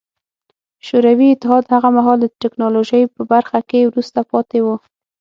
[0.87, 4.67] شوروي اتحاد هغه مهال د ټکنالوژۍ په برخه کې وروسته پاتې و